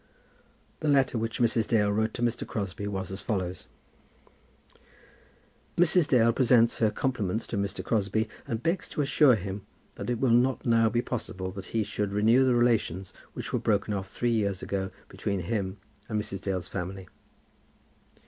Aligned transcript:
The 0.79 0.87
letter 0.87 1.19
which 1.19 1.37
Mrs. 1.37 1.67
Dale 1.67 1.91
wrote 1.93 2.15
to 2.15 2.23
Mr. 2.23 2.47
Crosbie, 2.47 2.87
was 2.87 3.11
as 3.11 3.21
follows: 3.21 3.67
"Mrs. 5.77 6.07
Dale 6.07 6.33
presents 6.33 6.79
her 6.79 6.89
compliments 6.89 7.45
to 7.45 7.55
Mr. 7.55 7.85
Crosbie, 7.85 8.27
and 8.47 8.63
begs 8.63 8.89
to 8.89 9.01
assure 9.01 9.35
him 9.35 9.61
that 9.97 10.09
it 10.09 10.19
will 10.19 10.31
not 10.31 10.65
now 10.65 10.89
be 10.89 11.03
possible 11.03 11.51
that 11.51 11.65
he 11.65 11.83
should 11.83 12.13
renew 12.13 12.43
the 12.43 12.55
relations 12.55 13.13
which 13.33 13.53
were 13.53 13.59
broken 13.59 13.93
off 13.93 14.09
three 14.09 14.31
years 14.33 14.63
ago, 14.63 14.89
between 15.07 15.41
him 15.41 15.77
and 16.09 16.19
Mrs. 16.19 16.41
Dale's 16.41 16.67
family." 16.67 17.07